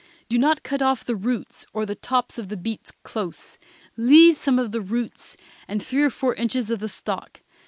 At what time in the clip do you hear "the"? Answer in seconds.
1.05-1.15, 1.85-1.93, 2.49-2.57, 4.71-4.81, 6.79-6.89